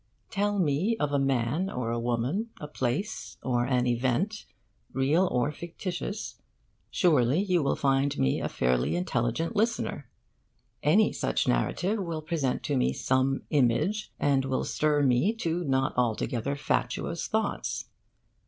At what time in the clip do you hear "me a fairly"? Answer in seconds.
8.17-8.95